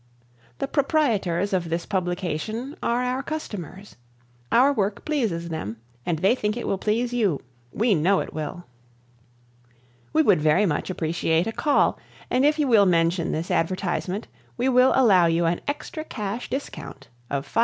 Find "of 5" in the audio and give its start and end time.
17.29-17.59